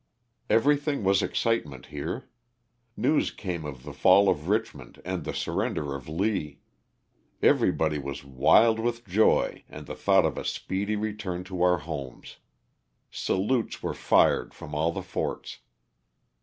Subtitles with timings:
[0.49, 2.27] Everything was excitement here.
[2.97, 6.57] News came of the fall of Richmond and the surrender of Lee.
[7.43, 11.77] Every body was wild with joy and the thought of a speedy return to our
[11.77, 12.37] homes.
[13.11, 15.59] Salutes were fired from all the forts.